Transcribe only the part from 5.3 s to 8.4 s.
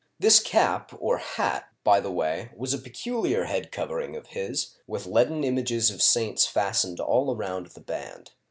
images of saints fastened all around the band.